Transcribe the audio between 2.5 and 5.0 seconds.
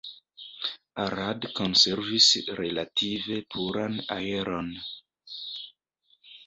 relative puran aeron.